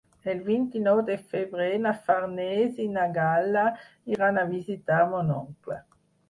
[0.31, 3.67] El vint-i-nou de febrer na Farners i na Gal·la
[4.15, 5.79] iran a visitar mon oncle.